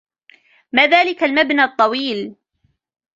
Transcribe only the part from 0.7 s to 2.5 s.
ما ذلك المبنى الطويل؟